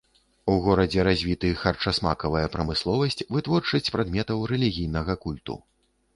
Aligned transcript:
У 0.51 0.53
горадзе 0.67 1.03
развіты 1.07 1.51
харчасмакавая 1.63 2.41
прамысловасць, 2.57 3.23
вытворчасць 3.37 3.93
прадметаў 3.99 4.43
рэлігійнага 4.55 5.13
культу. 5.29 5.63